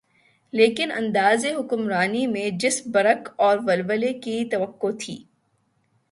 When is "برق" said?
2.87-3.29